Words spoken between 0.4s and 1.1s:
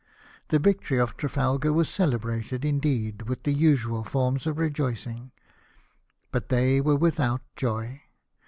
The victory